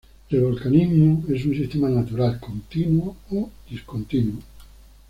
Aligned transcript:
El 0.31 0.41
volcanismo 0.41 1.23
es 1.29 1.45
un 1.45 1.53
sistema 1.53 1.87
natural, 1.87 2.39
continuo 2.39 3.17
o 3.29 3.51
discontinuo. 3.69 4.41